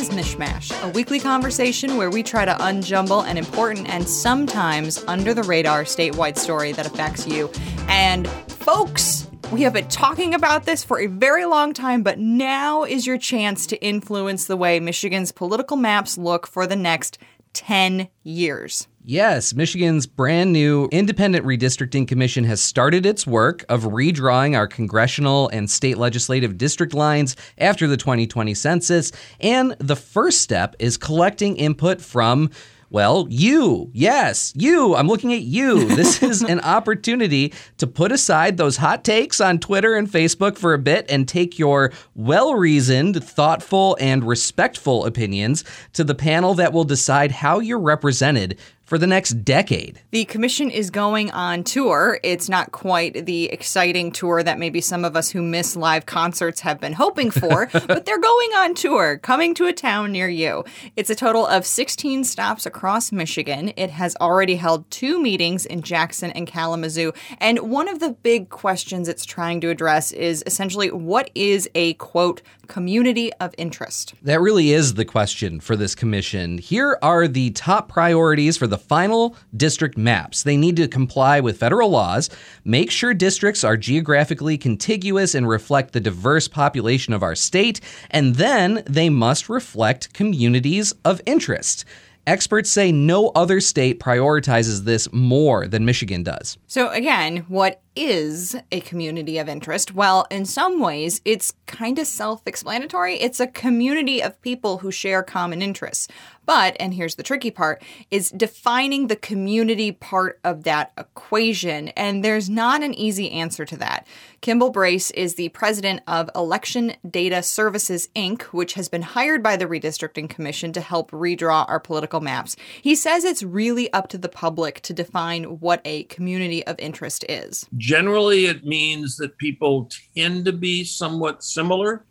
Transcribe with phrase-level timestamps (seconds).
[0.00, 5.34] is MichMash, a weekly conversation where we try to unjumble an important and sometimes under
[5.34, 7.50] the radar statewide story that affects you.
[7.86, 12.84] And folks, we have been talking about this for a very long time, but now
[12.84, 17.18] is your chance to influence the way Michigan's political maps look for the next
[17.52, 18.88] 10 years.
[19.02, 25.48] Yes, Michigan's brand new Independent Redistricting Commission has started its work of redrawing our congressional
[25.48, 29.10] and state legislative district lines after the 2020 census.
[29.40, 32.50] And the first step is collecting input from
[32.90, 34.96] well, you, yes, you.
[34.96, 35.84] I'm looking at you.
[35.94, 40.74] This is an opportunity to put aside those hot takes on Twitter and Facebook for
[40.74, 46.72] a bit and take your well reasoned, thoughtful, and respectful opinions to the panel that
[46.72, 48.58] will decide how you're represented
[48.90, 50.00] for the next decade.
[50.10, 52.18] The commission is going on tour.
[52.24, 56.62] It's not quite the exciting tour that maybe some of us who miss live concerts
[56.62, 60.64] have been hoping for, but they're going on tour, coming to a town near you.
[60.96, 63.72] It's a total of 16 stops across Michigan.
[63.76, 67.12] It has already held two meetings in Jackson and Kalamazoo.
[67.38, 71.94] And one of the big questions it's trying to address is essentially what is a
[71.94, 74.14] quote community of interest?
[74.22, 76.58] That really is the question for this commission.
[76.58, 80.42] Here are the top priorities for the final district maps.
[80.42, 82.30] They need to comply with federal laws,
[82.64, 88.34] make sure districts are geographically contiguous and reflect the diverse population of our state, and
[88.36, 91.84] then they must reflect communities of interest.
[92.26, 96.58] Experts say no other state prioritizes this more than Michigan does.
[96.66, 99.94] So, again, what is a community of interest?
[99.94, 103.16] Well, in some ways, it's kind of self explanatory.
[103.16, 106.08] It's a community of people who share common interests.
[106.46, 107.80] But, and here's the tricky part,
[108.10, 111.88] is defining the community part of that equation.
[111.90, 114.04] And there's not an easy answer to that.
[114.40, 119.56] Kimball Brace is the president of Election Data Services, Inc., which has been hired by
[119.56, 122.56] the Redistricting Commission to help redraw our political maps.
[122.82, 127.24] He says it's really up to the public to define what a community of interest
[127.28, 127.66] is.
[127.80, 132.04] Generally, it means that people tend to be somewhat similar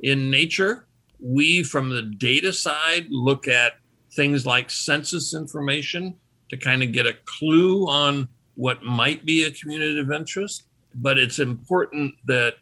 [0.00, 0.86] in nature.
[1.18, 3.72] We, from the data side, look at
[4.12, 6.14] things like census information
[6.50, 10.62] to kind of get a clue on what might be a community of interest.
[10.94, 12.54] But it's important that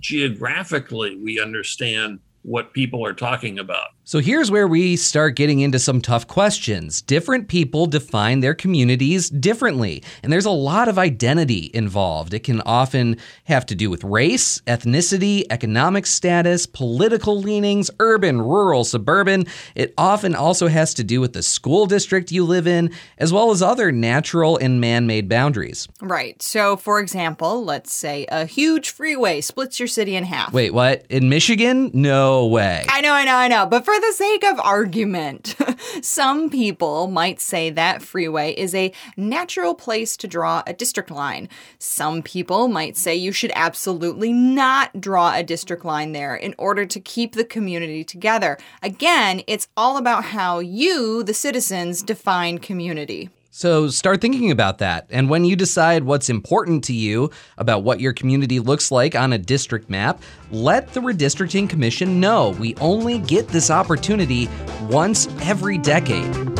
[0.00, 3.88] geographically we understand what people are talking about.
[4.04, 7.00] So here's where we start getting into some tough questions.
[7.02, 12.34] Different people define their communities differently, and there's a lot of identity involved.
[12.34, 18.82] It can often have to do with race, ethnicity, economic status, political leanings, urban, rural,
[18.82, 19.46] suburban.
[19.76, 23.52] It often also has to do with the school district you live in, as well
[23.52, 25.86] as other natural and man made boundaries.
[26.00, 26.42] Right.
[26.42, 30.52] So, for example, let's say a huge freeway splits your city in half.
[30.52, 31.06] Wait, what?
[31.10, 31.92] In Michigan?
[31.94, 32.84] No way.
[32.88, 33.66] I know, I know, I know.
[33.66, 35.56] But for the sake of argument,
[36.02, 41.48] some people might say that freeway is a natural place to draw a district line.
[41.78, 46.86] Some people might say you should absolutely not draw a district line there in order
[46.86, 48.58] to keep the community together.
[48.82, 53.30] Again, it's all about how you, the citizens, define community.
[53.52, 55.06] So start thinking about that.
[55.10, 59.32] And when you decide what's important to you about what your community looks like on
[59.32, 60.22] a district map,
[60.52, 62.50] let the Redistricting Commission know.
[62.60, 64.48] We only get this opportunity
[64.88, 66.59] once every decade.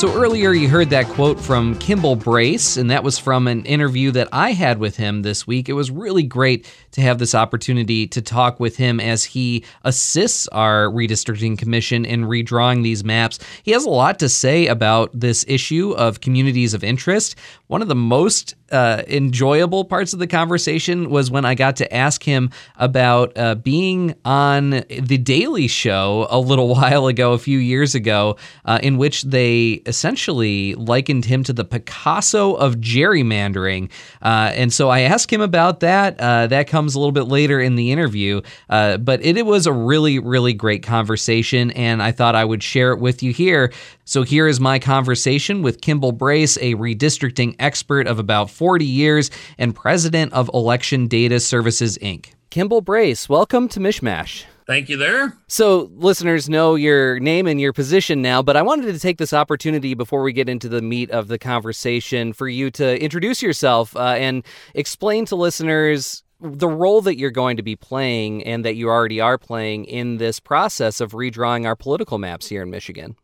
[0.00, 4.10] So earlier you heard that quote from Kimball Brace, and that was from an interview
[4.12, 5.68] that I had with him this week.
[5.68, 10.48] It was really great to have this opportunity to talk with him as he assists
[10.48, 13.40] our redistricting commission in redrawing these maps.
[13.62, 17.36] He has a lot to say about this issue of communities of interest.
[17.66, 21.94] One of the most uh, enjoyable parts of the conversation was when I got to
[21.94, 27.58] ask him about uh, being on The Daily Show a little while ago, a few
[27.58, 33.90] years ago, uh, in which they essentially likened him to the Picasso of gerrymandering.
[34.22, 36.20] Uh, and so I asked him about that.
[36.20, 39.72] Uh, that comes a little bit later in the interview, but it, it was a
[39.72, 43.72] really, really great conversation, and I thought I would share it with you here.
[44.10, 49.30] So here is my conversation with Kimball Brace, a redistricting expert of about 40 years
[49.56, 52.34] and president of Election Data Services, Inc.
[52.50, 54.44] Kimball Brace, welcome to MichMash.
[54.66, 55.32] Thank you there.
[55.48, 59.32] So, listeners know your name and your position now, but I wanted to take this
[59.32, 63.96] opportunity before we get into the meat of the conversation for you to introduce yourself
[63.96, 68.76] uh, and explain to listeners the role that you're going to be playing and that
[68.76, 73.16] you already are playing in this process of redrawing our political maps here in Michigan.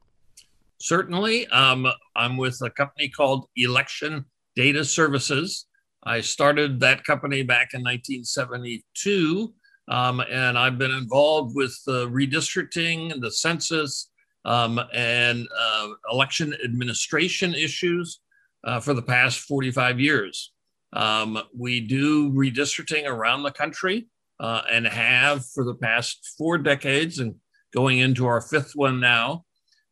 [0.78, 1.46] Certainly.
[1.48, 4.24] Um, I'm with a company called Election
[4.56, 5.66] Data Services.
[6.04, 9.52] I started that company back in 1972,
[9.88, 14.10] um, and I've been involved with the redistricting, the census,
[14.44, 18.20] um, and uh, election administration issues
[18.64, 20.52] uh, for the past 45 years.
[20.92, 24.08] Um, we do redistricting around the country
[24.40, 27.34] uh, and have for the past four decades and
[27.74, 29.44] going into our fifth one now.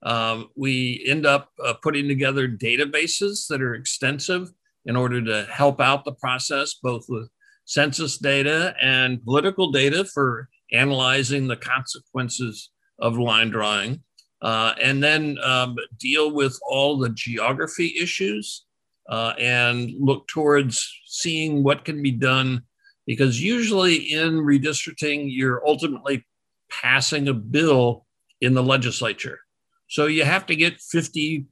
[0.05, 4.51] Um, we end up uh, putting together databases that are extensive
[4.85, 7.29] in order to help out the process, both with
[7.65, 14.03] census data and political data for analyzing the consequences of line drawing,
[14.43, 18.67] uh, and then um, deal with all the geography issues
[19.09, 22.62] uh, and look towards seeing what can be done.
[23.06, 26.25] Because usually in redistricting, you're ultimately
[26.71, 28.06] passing a bill
[28.41, 29.41] in the legislature.
[29.88, 31.46] So you have to get 50%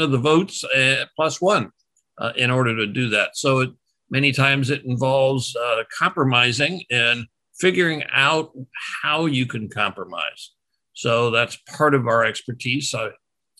[0.00, 1.70] of the votes uh, plus one
[2.18, 3.36] uh, in order to do that.
[3.36, 3.70] So it,
[4.10, 7.26] many times it involves uh, compromising and
[7.58, 8.52] figuring out
[9.02, 10.52] how you can compromise.
[10.94, 12.94] So that's part of our expertise.
[12.94, 13.10] I,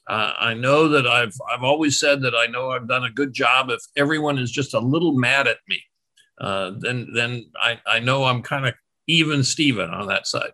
[0.08, 3.70] I know that I've I've always said that I know I've done a good job.
[3.70, 5.80] If everyone is just a little mad at me,
[6.40, 8.74] uh, then then I, I know I'm kind of
[9.06, 10.52] even Steven on that side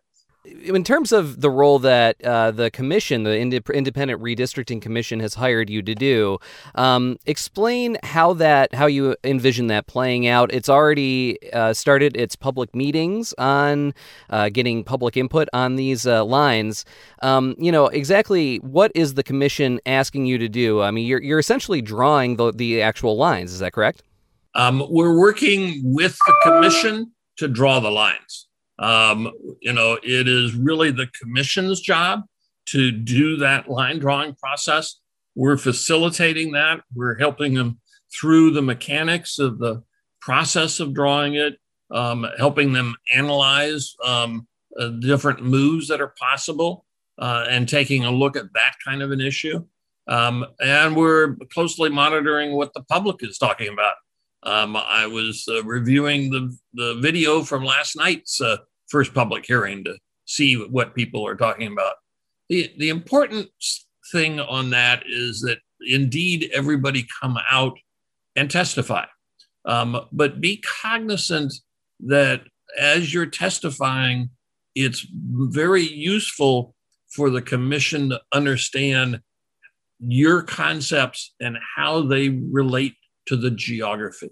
[0.65, 5.71] in terms of the role that uh, the commission, the independent redistricting commission, has hired
[5.71, 6.39] you to do,
[6.75, 10.53] um, explain how that how you envision that playing out.
[10.53, 13.95] It's already uh, started its public meetings on
[14.31, 16.85] uh, getting public input on these uh, lines.
[17.23, 20.83] Um, you know exactly what is the commission asking you to do?
[20.83, 23.53] I mean, you're you're essentially drawing the the actual lines.
[23.53, 24.03] Is that correct?
[24.55, 28.48] Um, we're working with the commission to draw the lines.
[28.79, 32.23] Um, you know, it is really the commission's job
[32.67, 35.01] to do that line drawing process.
[35.35, 36.81] We're facilitating that.
[36.95, 37.81] We're helping them
[38.13, 39.83] through the mechanics of the
[40.21, 41.57] process of drawing it,
[41.91, 44.47] um, helping them analyze um,
[44.79, 46.85] uh, different moves that are possible,
[47.19, 49.65] uh, and taking a look at that kind of an issue.
[50.07, 53.95] Um, and we're closely monitoring what the public is talking about.
[54.43, 59.85] Um, I was uh, reviewing the, the video from last night's uh, first public hearing
[59.85, 61.95] to see what people are talking about.
[62.49, 63.49] The, the important
[64.13, 67.79] thing on that is that indeed everybody come out
[68.37, 69.05] and testify.
[69.65, 71.53] Um, but be cognizant
[72.01, 72.43] that
[72.79, 74.31] as you're testifying,
[74.75, 76.75] it's very useful
[77.11, 79.21] for the commission to understand
[80.01, 82.95] your concepts and how they relate
[83.27, 84.31] to the geography.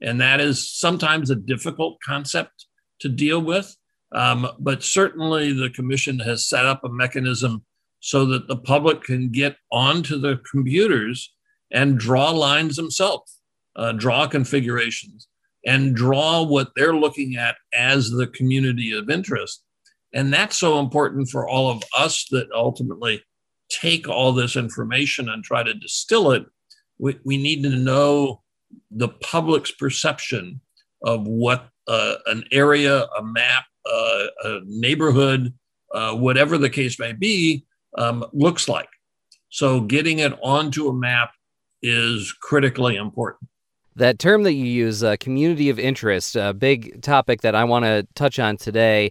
[0.00, 2.67] And that is sometimes a difficult concept
[3.00, 3.76] to deal with.
[4.12, 7.64] Um, but certainly the commission has set up a mechanism
[8.00, 11.34] so that the public can get onto the computers
[11.70, 13.40] and draw lines themselves,
[13.76, 15.28] uh, draw configurations,
[15.66, 19.62] and draw what they're looking at as the community of interest.
[20.14, 23.22] And that's so important for all of us that ultimately
[23.68, 26.46] take all this information and try to distill it.
[26.98, 28.42] We, we need to know
[28.90, 30.60] the public's perception
[31.02, 35.52] of what uh, an area, a map, uh, a neighborhood,
[35.94, 37.64] uh, whatever the case may be,
[37.96, 38.88] um, looks like.
[39.48, 41.32] So getting it onto a map
[41.82, 43.48] is critically important.
[43.96, 47.84] That term that you use, uh, community of interest, a big topic that I want
[47.84, 49.10] to touch on today.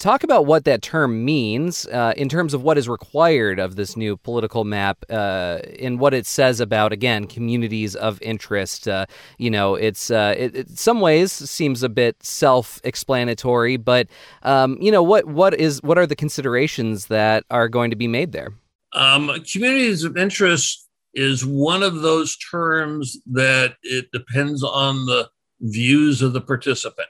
[0.00, 3.98] Talk about what that term means uh, in terms of what is required of this
[3.98, 8.88] new political map uh, and what it says about, again, communities of interest.
[8.88, 9.04] Uh,
[9.36, 14.08] you know, it's uh, it, it, some ways seems a bit self-explanatory, but
[14.42, 18.08] um, you know what what is what are the considerations that are going to be
[18.08, 18.54] made there?
[18.94, 25.28] Um, communities of interest is one of those terms that it depends on the
[25.60, 27.08] views of the participant,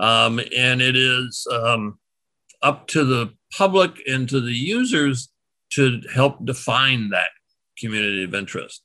[0.00, 1.46] um, and it is.
[1.52, 2.00] Um,
[2.66, 5.28] up to the public and to the users
[5.70, 7.30] to help define that
[7.78, 8.82] community of interest.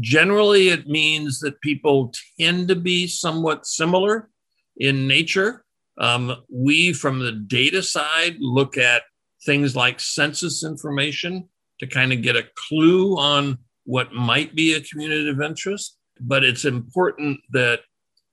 [0.00, 4.28] Generally, it means that people tend to be somewhat similar
[4.76, 5.64] in nature.
[5.98, 9.02] Um, we, from the data side, look at
[9.46, 14.80] things like census information to kind of get a clue on what might be a
[14.80, 15.96] community of interest.
[16.20, 17.80] But it's important that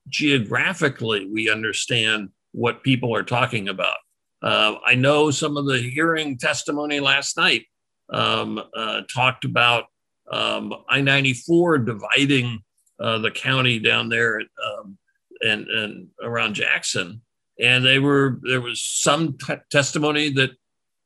[0.08, 3.96] geographically we understand what people are talking about.
[4.42, 7.66] Uh, I know some of the hearing testimony last night
[8.12, 9.84] um, uh, talked about
[10.30, 12.60] um, I 94 dividing
[13.00, 14.98] uh, the county down there at, um,
[15.40, 17.22] and, and around Jackson.
[17.60, 20.50] And they were there was some t- testimony that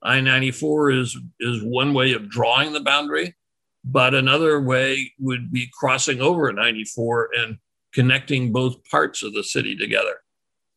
[0.03, 3.37] I 94 is, is one way of drawing the boundary,
[3.85, 7.59] but another way would be crossing over 94 and
[7.95, 10.22] connecting both parts of the city together.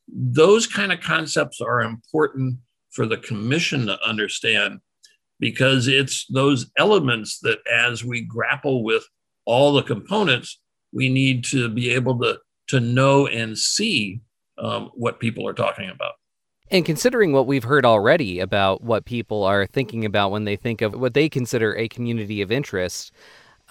[0.08, 2.58] Those kind of concepts are important
[2.92, 4.80] for the commission to understand
[5.40, 9.04] because it's those elements that as we grapple with
[9.46, 10.60] all the components,
[10.94, 14.22] we need to be able to, to know and see
[14.58, 16.14] um, what people are talking about.
[16.72, 20.82] And considering what we've heard already about what people are thinking about when they think
[20.82, 23.12] of what they consider a community of interest,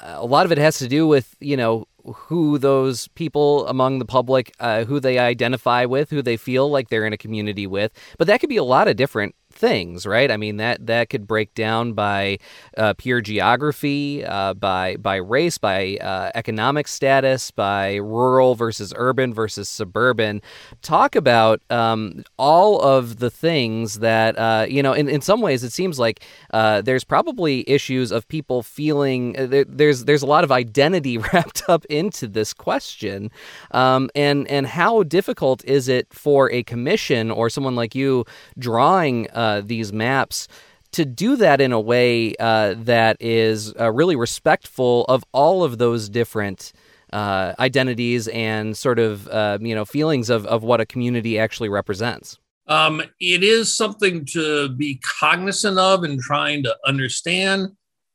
[0.01, 4.05] a lot of it has to do with, you know, who those people among the
[4.05, 7.93] public, uh, who they identify with, who they feel like they're in a community with.
[8.19, 10.31] But that could be a lot of different things, right?
[10.31, 12.39] I mean that that could break down by
[12.77, 19.33] uh, pure geography, uh, by by race, by uh, economic status, by rural versus urban
[19.33, 20.43] versus suburban.
[20.83, 24.93] Talk about um, all of the things that uh, you know.
[24.93, 29.47] In, in some ways, it seems like uh, there's probably issues of people feeling uh,
[29.47, 33.31] there, there's there's a lot of identity wrapped up into this question,
[33.71, 38.25] um, and and how difficult is it for a commission or someone like you
[38.59, 40.49] drawing uh, these maps
[40.95, 45.79] to do that in a way uh, that is uh, really respectful of all of
[45.79, 46.73] those different
[47.13, 51.69] uh, identities and sort of uh, you know feelings of, of what a community actually
[51.69, 52.39] represents.
[52.67, 57.69] Um, it is something to be cognizant of and trying to understand,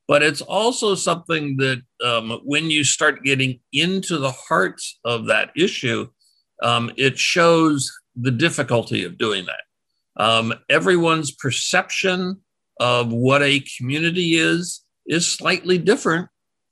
[0.08, 5.52] but it's also something that um, when you start getting into the heart of that
[5.56, 6.08] issue,
[6.64, 9.62] um, it shows the difficulty of doing that.
[10.20, 12.42] Um, everyone's perception
[12.80, 16.28] of what a community is is slightly different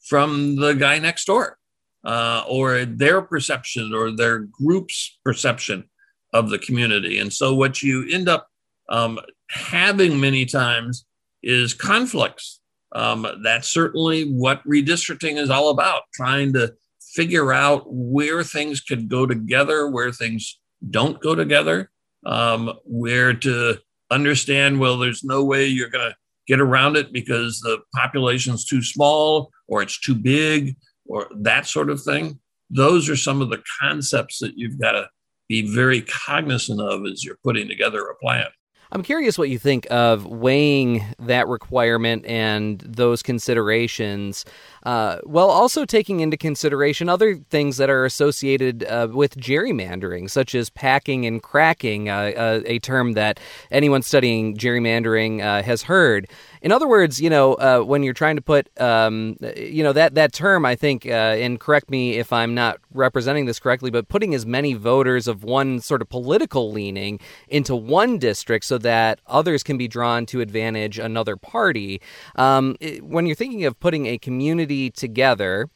[0.05, 1.57] from the guy next door,
[2.05, 5.89] uh, or their perception or their group's perception
[6.33, 7.19] of the community.
[7.19, 8.47] And so, what you end up
[8.89, 11.05] um, having many times
[11.41, 12.59] is conflicts.
[12.93, 19.09] Um, that's certainly what redistricting is all about, trying to figure out where things could
[19.09, 21.91] go together, where things don't go together
[22.27, 23.79] um, where to
[24.11, 26.15] understand, well, there's no way you're going to
[26.47, 31.89] get around it because the population's too small or it's too big or that sort
[31.89, 32.39] of thing.
[32.69, 35.09] Those are some of the concepts that you've got to
[35.47, 38.47] be very cognizant of as you're putting together a plan.
[38.91, 44.45] I'm curious what you think of weighing that requirement and those considerations,
[44.87, 50.55] uh, while also taking into consideration other things that are associated uh, with gerrymandering, such
[50.55, 53.37] as packing and cracking, uh, uh a term that
[53.69, 56.29] anyone studying gerrymandering uh, has heard.
[56.61, 60.15] In other words, you know, uh, when you're trying to put, um, you know, that
[60.15, 64.33] that term, I think, and correct me if I'm not representing this correctly, but putting
[64.33, 69.63] as many voters of one sort of political leaning into one district so that others
[69.63, 72.01] can be drawn to advantage another party.
[72.37, 75.69] Um, when you're thinking of putting a community together.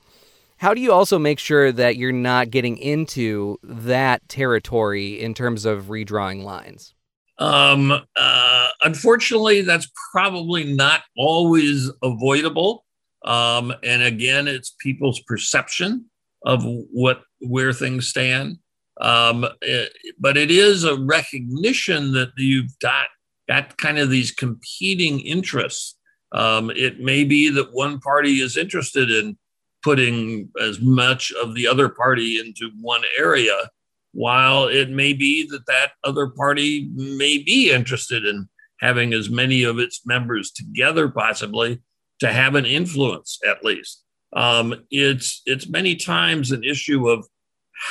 [0.57, 5.65] How do you also make sure that you're not getting into that territory in terms
[5.65, 6.93] of redrawing lines?
[7.39, 12.85] Um, uh, unfortunately, that's probably not always avoidable.
[13.25, 16.05] Um, and again, it's people's perception
[16.45, 18.57] of what where things stand.
[18.99, 23.07] Um, it, but it is a recognition that you've got
[23.47, 25.97] got kind of these competing interests.
[26.31, 29.37] Um, it may be that one party is interested in
[29.83, 33.69] putting as much of the other party into one area,
[34.13, 38.47] while it may be that that other party may be interested in
[38.79, 41.81] having as many of its members together, possibly
[42.19, 44.03] to have an influence at least.
[44.33, 47.27] Um, it's it's many times an issue of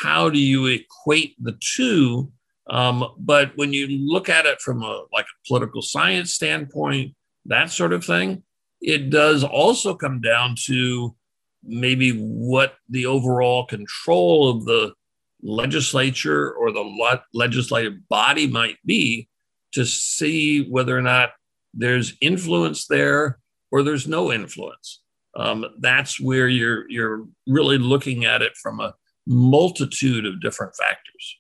[0.01, 2.33] how do you equate the two.
[2.69, 7.15] Um, but when you look at it from a like a political science standpoint,
[7.51, 8.43] that sort of thing,
[8.81, 11.15] it does also come down to
[11.63, 14.95] maybe what the overall control of the
[15.43, 19.29] legislature or the legislative body might be
[19.73, 21.31] to see whether or not
[21.75, 23.39] there's influence there
[23.71, 25.03] or there's no influence.
[25.37, 28.95] Um, that's where you're you're really looking at it from a
[29.27, 31.39] multitude of different factors,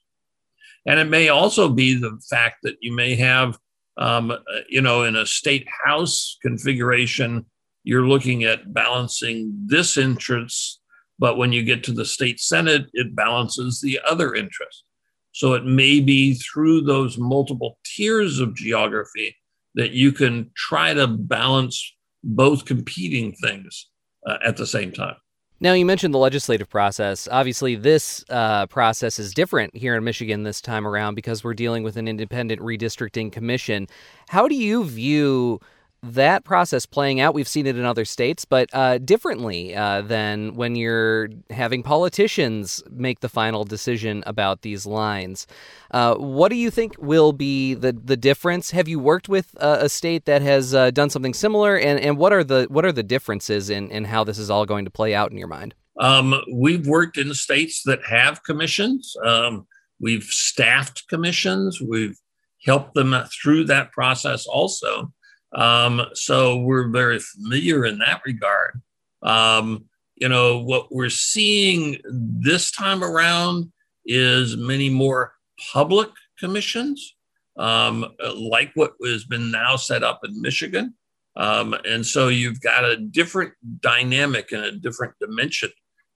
[0.86, 3.58] and it may also be the fact that you may have,
[4.00, 4.33] um,
[4.69, 7.47] you know, in a state house configuration,
[7.85, 10.80] you're looking at balancing this interest
[11.21, 14.85] but when you get to the state Senate, it balances the other interest.
[15.33, 19.37] So it may be through those multiple tiers of geography
[19.75, 23.88] that you can try to balance both competing things
[24.26, 25.16] uh, at the same time.
[25.62, 27.28] Now, you mentioned the legislative process.
[27.30, 31.82] Obviously, this uh, process is different here in Michigan this time around because we're dealing
[31.82, 33.86] with an independent redistricting commission.
[34.30, 35.60] How do you view
[36.02, 37.35] that process playing out?
[37.35, 42.83] We've seen it in other states, but uh, differently uh, than when you're having politicians
[42.90, 45.47] make the final decision about these lines.
[45.90, 48.71] Uh, what do you think will be the, the difference?
[48.71, 52.33] Have you worked with a state that has uh, done something similar, and, and what
[52.33, 55.14] are the what are the differences in, in how this is all going to play
[55.14, 55.75] out in your mind?
[55.99, 59.14] Um, we've worked in states that have commissions.
[59.25, 59.66] Um,
[60.00, 61.80] we've staffed commissions.
[61.80, 62.16] We've
[62.64, 65.12] helped them through that process also.
[65.52, 68.80] Um, so we're very familiar in that regard.
[69.23, 73.73] Um, you know, what we're seeing this time around
[74.04, 75.33] is many more
[75.73, 77.16] public commissions,
[77.57, 80.95] um, like what has been now set up in Michigan.
[81.37, 85.71] Um, and so you've got a different dynamic and a different dimension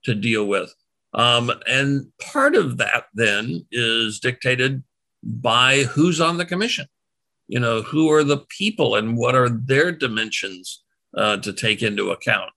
[0.05, 0.75] to deal with.
[1.15, 4.83] Um, and part of that then is dictated
[5.23, 6.87] by who's on the commission
[7.49, 10.83] you know who are the people and what are their dimensions
[11.17, 12.51] uh, to take into account.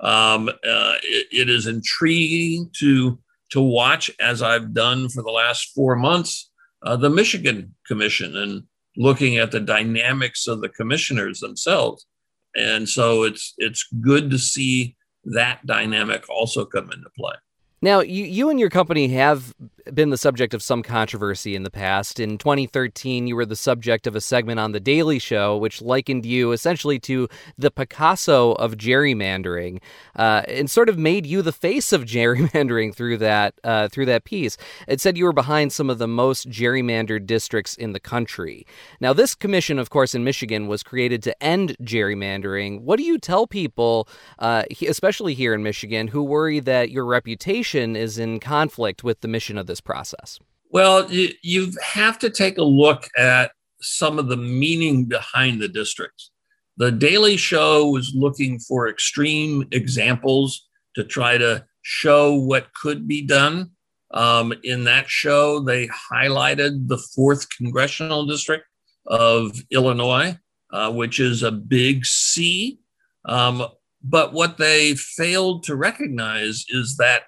[0.00, 3.18] Um, uh, it, it is intriguing to
[3.50, 6.50] to watch as i've done for the last four months
[6.82, 8.64] uh, the michigan commission and
[8.96, 12.06] looking at the dynamics of the commissioners themselves.
[12.54, 17.34] And so it's it's good to see that dynamic also come into play.
[17.80, 19.54] Now, you, you and your company have
[19.92, 22.20] been the subject of some controversy in the past.
[22.20, 26.24] In 2013, you were the subject of a segment on The Daily Show, which likened
[26.24, 29.80] you essentially to the Picasso of gerrymandering,
[30.16, 34.24] uh, and sort of made you the face of gerrymandering through that uh, through that
[34.24, 34.56] piece.
[34.86, 38.66] It said you were behind some of the most gerrymandered districts in the country.
[39.00, 42.82] Now, this commission, of course, in Michigan, was created to end gerrymandering.
[42.82, 44.08] What do you tell people,
[44.38, 49.28] uh, especially here in Michigan, who worry that your reputation is in conflict with the
[49.28, 50.38] mission of this process?
[50.70, 56.30] Well, you, have to take a look at some of the meaning behind the districts.
[56.76, 63.22] The Daily Show was looking for extreme examples to try to show what could be
[63.22, 63.70] done.
[64.12, 68.66] Um, in that show, they highlighted the fourth congressional district
[69.06, 70.38] of Illinois,
[70.70, 72.78] uh, which is a big C.
[73.24, 73.66] Um,
[74.02, 77.22] but what they failed to recognize is that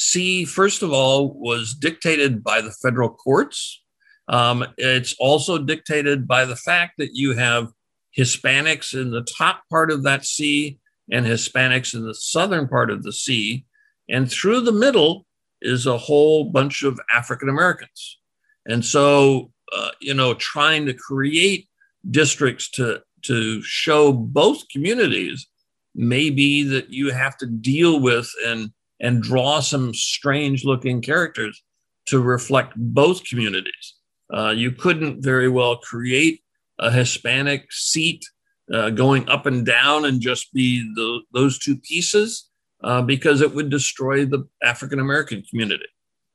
[0.00, 3.82] C, first of all, was dictated by the federal courts.
[4.28, 7.72] Um, it's also dictated by the fact that you have
[8.16, 10.78] Hispanics in the top part of that C
[11.10, 13.66] and Hispanics in the southern part of the C.
[14.08, 15.26] And through the middle
[15.62, 18.20] is a whole bunch of African Americans.
[18.66, 21.66] And so, uh, you know, trying to create
[22.08, 25.48] districts to, to show both communities
[25.96, 31.62] may be that you have to deal with and and draw some strange looking characters
[32.06, 33.94] to reflect both communities.
[34.34, 36.42] Uh, you couldn't very well create
[36.78, 38.24] a Hispanic seat
[38.72, 42.48] uh, going up and down and just be the, those two pieces
[42.84, 45.86] uh, because it would destroy the African American community.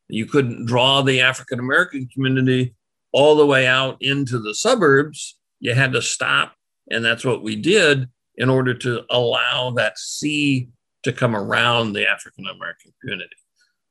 [0.10, 2.76] You couldn't draw the African American community
[3.12, 5.38] all the way out into the suburbs.
[5.60, 6.54] You had to stop.
[6.91, 10.69] And that's what we did in order to allow that C
[11.04, 13.36] to come around the African American community.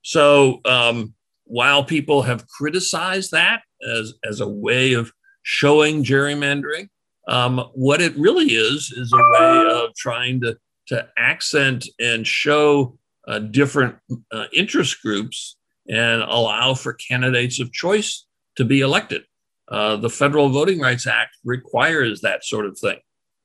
[0.03, 6.89] So um, while people have criticized that as, as a way of showing gerrymandering,
[7.29, 10.57] um, what it really is is a way of trying to,
[10.89, 12.99] to accent and show
[13.29, 13.97] uh, different
[14.33, 15.57] uh, interest groups
[15.89, 19.23] and allow for candidates of choice to be elected.
[19.69, 22.99] Uh, the Federal Voting Rights Act requires that sort of thing.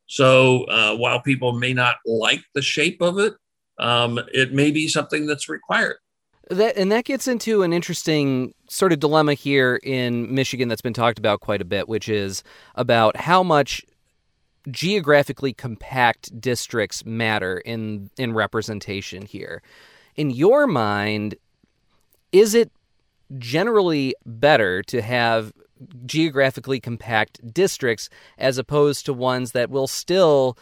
[0.07, 3.33] So uh, while people may not like the shape of it,
[3.79, 5.97] um, it may be something that's required.
[6.49, 10.93] That and that gets into an interesting sort of dilemma here in Michigan that's been
[10.93, 12.41] talked about quite a bit, which is
[12.75, 13.83] about how much
[14.71, 19.61] geographically compact districts matter in in representation here.
[20.15, 21.35] In your mind,
[22.31, 22.71] is it
[23.37, 25.51] generally better to have
[26.05, 30.57] geographically compact districts as opposed to ones that will still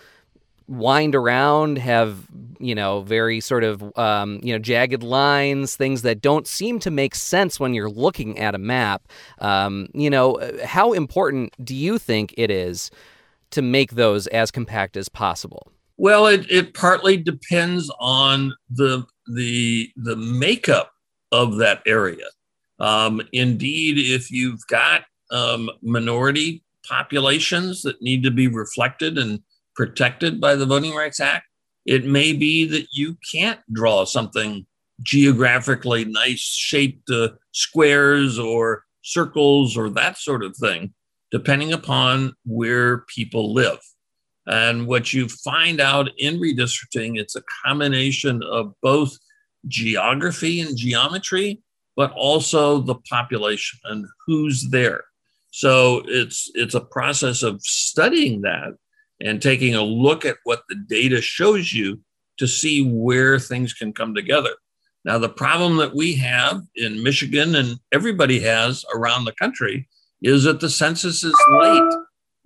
[0.68, 2.28] wind around, have
[2.60, 6.92] you know very sort of um, you know jagged lines, things that don't seem to
[6.92, 9.08] make sense when you're looking at a map.
[9.40, 12.92] Um, you know, how important do you think it is
[13.52, 15.72] to make those as compact as possible?
[15.98, 20.92] Well, it, it partly depends on the the the makeup
[21.32, 22.26] of that area.
[22.80, 29.40] Um, indeed, if you've got um, minority populations that need to be reflected and
[29.76, 31.46] protected by the Voting Rights Act.
[31.86, 34.66] It may be that you can't draw something
[35.02, 40.94] geographically nice shaped uh, squares or circles or that sort of thing,
[41.32, 43.80] depending upon where people live.
[44.48, 49.18] And what you find out in redistricting, it's a combination of both
[49.68, 51.62] geography and geometry,
[51.96, 55.04] but also the population and who's there.
[55.52, 58.74] So it's it's a process of studying that
[59.26, 62.00] and taking a look at what the data shows you
[62.38, 64.52] to see where things can come together.
[65.04, 69.88] Now, the problem that we have in Michigan and everybody has around the country
[70.22, 71.94] is that the census is late.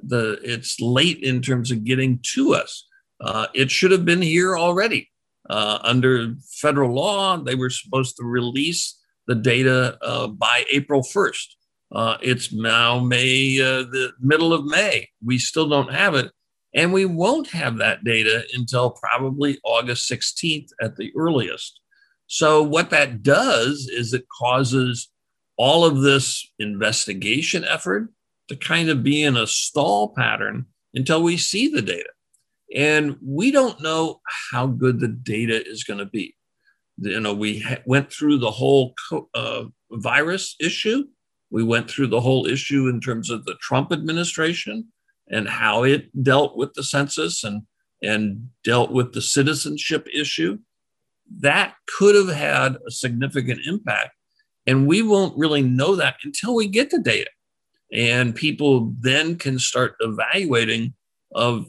[0.01, 2.85] The it's late in terms of getting to us.
[3.21, 5.09] Uh, it should have been here already.
[5.49, 11.47] Uh, under federal law, they were supposed to release the data uh, by April 1st.
[11.91, 15.09] Uh, it's now May, uh, the middle of May.
[15.23, 16.31] We still don't have it.
[16.73, 21.79] And we won't have that data until probably August 16th at the earliest.
[22.27, 25.09] So, what that does is it causes
[25.57, 28.09] all of this investigation effort
[28.49, 32.09] to kind of be in a stall pattern until we see the data.
[32.75, 36.35] And we don't know how good the data is going to be.
[36.97, 38.93] You know, we ha- went through the whole
[39.33, 41.05] uh, virus issue.
[41.49, 44.87] We went through the whole issue in terms of the Trump administration
[45.29, 47.63] and how it dealt with the census and,
[48.01, 50.57] and dealt with the citizenship issue.
[51.41, 54.11] That could have had a significant impact.
[54.65, 57.29] And we won't really know that until we get the data.
[57.91, 60.93] And people then can start evaluating
[61.33, 61.67] of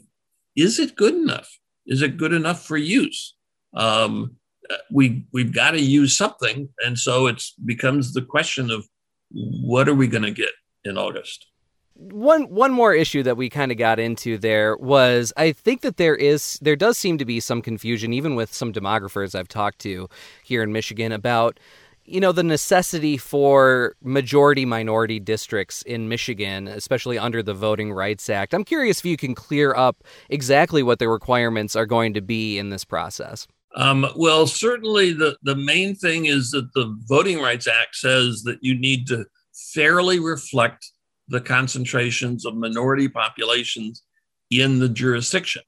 [0.55, 1.49] is it good enough?
[1.85, 3.35] Is it good enough for use?
[3.73, 4.35] Um,
[4.91, 8.85] we we've got to use something, and so it becomes the question of
[9.31, 10.51] what are we going to get
[10.83, 11.47] in August?
[12.01, 15.97] One one more issue that we kind of got into there was I think that
[15.97, 19.79] there is there does seem to be some confusion even with some demographers I've talked
[19.79, 20.09] to
[20.43, 21.59] here in Michigan about
[22.05, 28.29] you know the necessity for majority minority districts in Michigan, especially under the Voting Rights
[28.29, 28.53] Act.
[28.53, 32.57] I'm curious if you can clear up exactly what the requirements are going to be
[32.57, 33.47] in this process.
[33.75, 38.57] Um, well, certainly the, the main thing is that the Voting Rights Act says that
[38.61, 39.25] you need to
[39.73, 40.91] fairly reflect
[41.31, 44.03] the concentrations of minority populations
[44.49, 45.63] in the jurisdiction.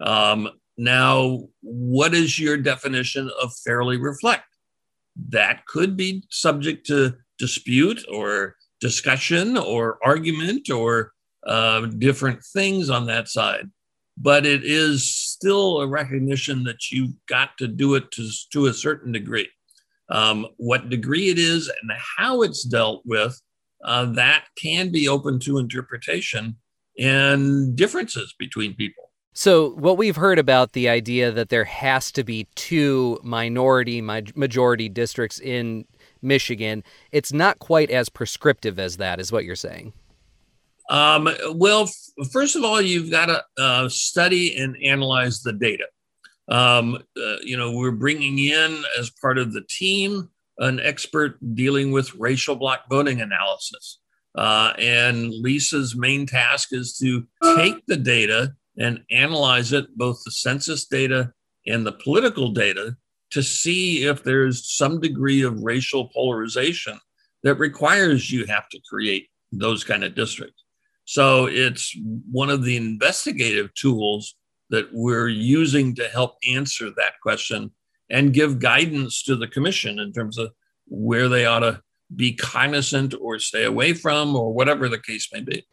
[0.00, 4.44] Um, now, what is your definition of fairly reflect?
[5.28, 11.12] that could be subject to dispute or discussion or argument or
[11.46, 13.70] uh, different things on that side.
[14.16, 18.74] But it is still a recognition that you've got to do it to, to a
[18.74, 19.48] certain degree.
[20.10, 23.40] Um, what degree it is and how it's dealt with,
[23.84, 26.56] uh, that can be open to interpretation
[26.98, 29.10] and differences between people.
[29.32, 34.88] So, what we've heard about the idea that there has to be two minority majority
[34.88, 35.86] districts in
[36.20, 39.92] Michigan, it's not quite as prescriptive as that, is what you're saying.
[40.90, 45.86] Um, well, f- first of all, you've got to uh, study and analyze the data.
[46.48, 50.28] Um, uh, you know, we're bringing in as part of the team
[50.60, 53.98] an expert dealing with racial block voting analysis.
[54.36, 60.30] Uh, and Lisa's main task is to take the data and analyze it, both the
[60.30, 61.32] census data
[61.66, 62.96] and the political data,
[63.30, 66.98] to see if there's some degree of racial polarization
[67.42, 70.62] that requires you have to create those kind of districts.
[71.04, 71.96] So it's
[72.30, 74.36] one of the investigative tools
[74.68, 77.72] that we're using to help answer that question
[78.10, 80.52] and give guidance to the commission in terms of
[80.86, 81.80] where they ought to
[82.14, 85.64] be cognizant or stay away from or whatever the case may be.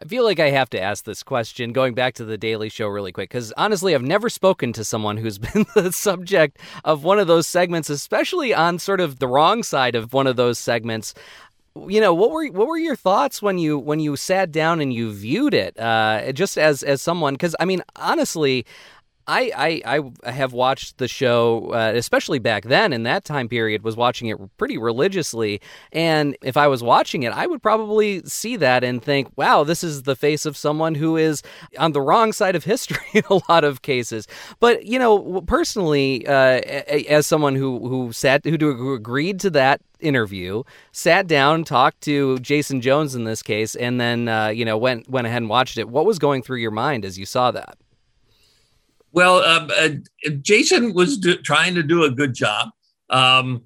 [0.00, 2.88] I feel like I have to ask this question going back to the Daily Show
[2.88, 7.20] really quick because honestly, I've never spoken to someone who's been the subject of one
[7.20, 11.14] of those segments, especially on sort of the wrong side of one of those segments.
[11.88, 14.92] You know, what were what were your thoughts when you when you sat down and
[14.92, 15.78] you viewed it?
[15.78, 18.64] Uh, just as as someone, because I mean, honestly,
[19.26, 23.82] I, I, I have watched the show, uh, especially back then in that time period,
[23.82, 25.60] was watching it pretty religiously.
[25.92, 29.82] And if I was watching it, I would probably see that and think, wow, this
[29.82, 31.42] is the face of someone who is
[31.78, 34.26] on the wrong side of history in a lot of cases.
[34.60, 36.60] But, you know, personally, uh,
[37.08, 42.82] as someone who, who sat, who agreed to that interview, sat down, talked to Jason
[42.82, 45.88] Jones in this case, and then, uh, you know, went, went ahead and watched it,
[45.88, 47.78] what was going through your mind as you saw that?
[49.14, 49.90] Well, um, uh,
[50.42, 52.70] Jason was do, trying to do a good job.
[53.10, 53.62] Um,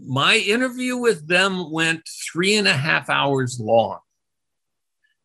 [0.00, 3.98] my interview with them went three and a half hours long.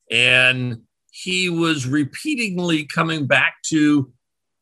[0.09, 4.11] And he was repeatedly coming back to,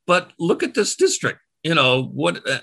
[0.06, 2.60] but look at this district, you know, what, uh,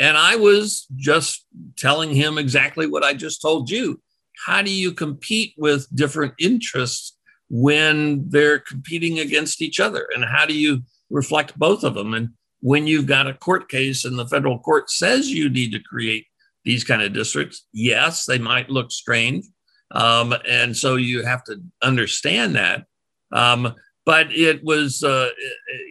[0.00, 1.46] and I was just
[1.78, 4.00] telling him exactly what I just told you.
[4.44, 7.16] How do you compete with different interests
[7.48, 10.08] when they're competing against each other?
[10.12, 10.82] And how do you
[11.12, 12.14] reflect both of them?
[12.14, 15.80] And when you've got a court case and the federal court says you need to
[15.80, 16.26] create
[16.64, 19.44] these kind of districts, yes, they might look strange.
[19.90, 22.86] Um, and so you have to understand that.
[23.32, 25.28] Um, but it was, uh,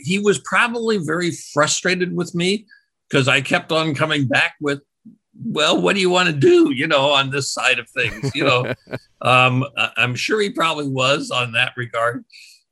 [0.04, 2.66] he was probably very frustrated with me
[3.10, 4.82] because I kept on coming back with,
[5.44, 8.32] well, what do you want to do, you know, on this side of things?
[8.36, 8.74] You know,
[9.22, 9.66] um,
[9.98, 12.26] I'm sure he probably was on that regard.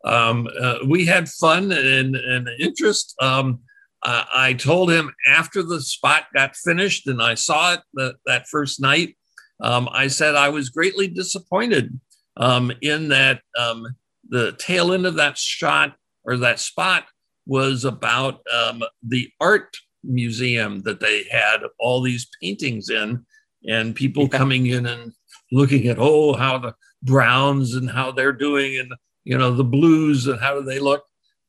[0.06, 3.16] Um, uh, we had fun and, and interest.
[3.22, 3.60] Um,
[4.02, 8.48] uh, I told him after the spot got finished and I saw it the, that
[8.48, 9.18] first night,
[9.62, 12.00] um, I said I was greatly disappointed
[12.38, 13.86] um, in that um,
[14.30, 17.06] the tail end of that shot or that spot
[17.46, 23.26] was about um, the art museum that they had all these paintings in,
[23.68, 24.38] and people yeah.
[24.38, 25.12] coming in and
[25.52, 28.94] looking at oh how the browns and how they're doing and
[29.30, 31.04] you know the blues and how do they look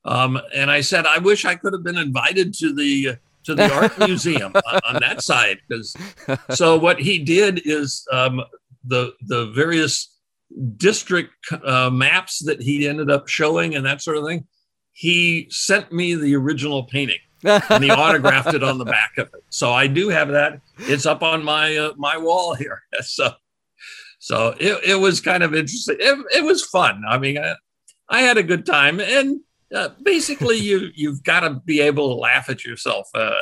[0.05, 3.73] um, and I said, I wish I could have been invited to the to the
[3.73, 5.97] art museum on, on, that side because
[6.51, 8.43] so what he did is um,
[8.85, 10.15] the the various
[10.77, 11.33] district
[11.65, 14.47] uh, maps that he ended up showing and that sort of thing.
[14.93, 19.45] He sent me the original painting and he autographed it on the back of it.
[19.49, 20.61] So I do have that.
[20.79, 22.83] It's up on my uh, my wall here.
[23.03, 23.33] So
[24.19, 25.97] so it, it was kind of interesting.
[25.99, 27.03] It, it was fun.
[27.09, 27.55] I mean, I,
[28.11, 29.41] I had a good time and
[29.75, 33.33] uh, basically you you've got to be able to laugh at yourself uh,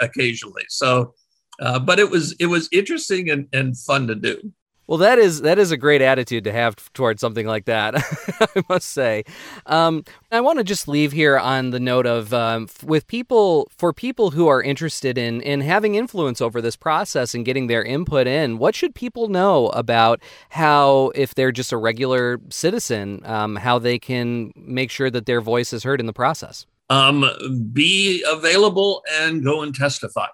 [0.00, 0.64] occasionally.
[0.68, 1.14] So,
[1.60, 4.52] uh, but it was it was interesting and, and fun to do.
[4.92, 7.94] Well, that is that is a great attitude to have towards something like that.
[8.40, 9.24] I must say.
[9.64, 13.94] Um, I want to just leave here on the note of um, with people for
[13.94, 18.26] people who are interested in in having influence over this process and getting their input
[18.26, 18.58] in.
[18.58, 23.98] What should people know about how, if they're just a regular citizen, um, how they
[23.98, 26.66] can make sure that their voice is heard in the process?
[26.90, 27.24] Um,
[27.72, 30.26] be available and go and testify.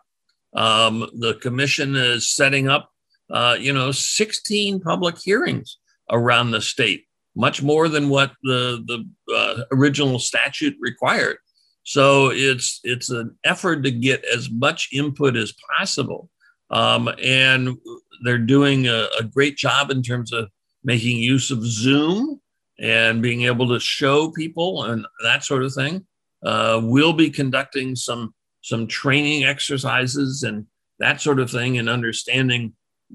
[0.53, 2.91] Um, the commission is setting up
[3.31, 5.79] uh, you know, 16 public hearings
[6.11, 7.05] around the state,
[7.37, 11.39] much more than what the the uh, original statute required.
[11.85, 16.31] So it's it's an effort to get as much input as possible,
[16.71, 17.77] um, and
[18.25, 20.49] they're doing a, a great job in terms of
[20.85, 22.41] making use of Zoom
[22.81, 26.07] and being able to show people and that sort of thing.
[26.45, 30.67] Uh, we'll be conducting some some training exercises and
[30.99, 32.73] that sort of thing and understanding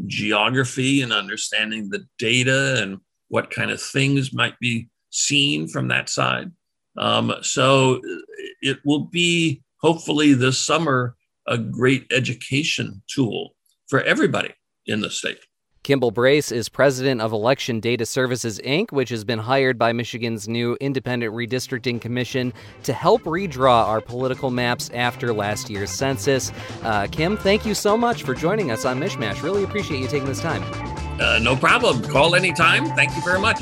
[0.07, 6.09] geography and understanding the data and what kind of things might be seen from that
[6.09, 6.51] side.
[6.97, 8.01] Um, so
[8.61, 11.15] it will be hopefully this summer
[11.47, 13.55] a great education tool
[13.87, 14.53] for everybody
[14.85, 15.39] in the state.
[15.83, 20.47] Kimball Brace is president of Election Data Services, Inc., which has been hired by Michigan's
[20.47, 26.53] new Independent Redistricting Commission to help redraw our political maps after last year's census.
[26.83, 29.43] Uh, Kim, thank you so much for joining us on MichMash.
[29.43, 30.63] Really appreciate you taking this time.
[31.19, 32.01] Uh, no problem.
[32.03, 32.85] Call anytime.
[32.95, 33.59] Thank you very much.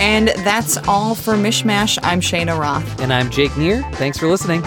[0.00, 2.00] And that's all for MichMash.
[2.02, 3.00] I'm Cheyna Roth.
[3.00, 3.82] And I'm Jake Neher.
[3.92, 4.64] Thanks for listening.